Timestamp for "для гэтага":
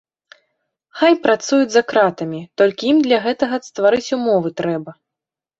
3.09-3.63